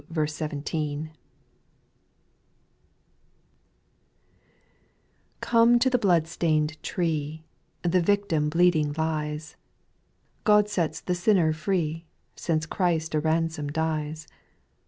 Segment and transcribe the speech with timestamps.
[0.11, 1.11] /^OME
[5.79, 7.43] to the blood stained tree;
[7.83, 9.57] \J The victim bleeding lies;
[10.43, 12.05] God sets the sinner free.
[12.35, 14.27] Since Christ a ransom dies.